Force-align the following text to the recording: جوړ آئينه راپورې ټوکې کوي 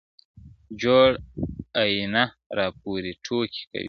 جوړ 0.81 1.07
آئينه 1.81 2.23
راپورې 2.57 3.11
ټوکې 3.25 3.61
کوي 3.69 3.79